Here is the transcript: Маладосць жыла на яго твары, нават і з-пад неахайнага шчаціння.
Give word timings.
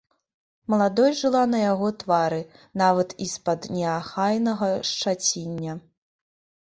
Маладосць 0.73 1.19
жыла 1.19 1.41
на 1.51 1.59
яго 1.71 1.89
твары, 2.03 2.41
нават 2.83 3.09
і 3.25 3.29
з-пад 3.35 3.69
неахайнага 3.75 4.73
шчаціння. 4.93 5.73